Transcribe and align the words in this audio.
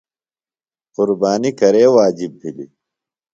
قُربانی 0.95 1.51
کرے 1.59 1.83
واجب 1.95 2.31
بِھلیۡ؟ 2.39 2.71